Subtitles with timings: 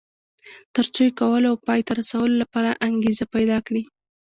[0.75, 3.83] تر څو یې کولو او پای ته رسولو لپاره انګېزه پيدا کړي.